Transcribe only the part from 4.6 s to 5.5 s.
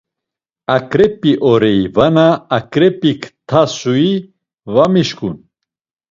va mişǩun!